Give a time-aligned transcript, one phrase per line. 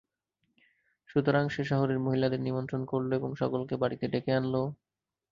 [1.09, 4.55] সুতরাং সে শহরের মহিলাদের নিমন্ত্রণ করল এবং সকলকে বাড়িতে ডেকে আনল।